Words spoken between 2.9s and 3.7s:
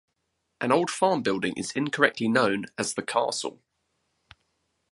the castle.